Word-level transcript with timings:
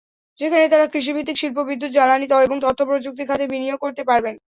যেখানে 0.39 0.65
তাঁরা 0.67 0.85
কৃষিভিত্তিক 0.93 1.37
শিল্প, 1.39 1.57
বিদ্যুৎ, 1.69 1.91
জ্বালানি 1.93 2.27
এবং 2.47 2.57
তথ্যপ্রযুক্তি 2.61 3.23
খাতে 3.25 3.45
বিনিয়োগ 3.47 3.79
করতে 3.81 4.01
পারবেন। 4.03 4.35